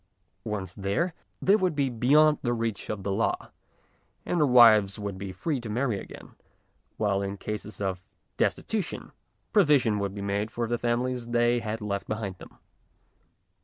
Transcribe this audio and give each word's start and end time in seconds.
Once 0.45 0.73
there, 0.73 1.13
they 1.43 1.55
would 1.55 1.75
be 1.75 1.87
beyond 1.87 2.39
the 2.41 2.53
reach 2.55 2.89
of 2.89 3.03
the 3.03 3.11
law, 3.11 3.51
and 4.25 4.39
their 4.39 4.47
wives 4.47 4.97
would 4.97 5.15
be 5.15 5.31
free 5.31 5.61
to 5.61 5.69
marry 5.69 5.99
again, 5.99 6.31
while 6.97 7.21
in 7.21 7.37
cases 7.37 7.79
of 7.79 8.01
destitution 8.35 9.11
provision 9.53 9.99
would 9.99 10.15
be 10.15 10.21
made 10.23 10.49
for 10.49 10.65
the 10.67 10.79
families 10.79 11.27
they 11.27 11.59
had 11.59 11.81
left 11.81 12.07
behind 12.07 12.35
them. 12.39 12.57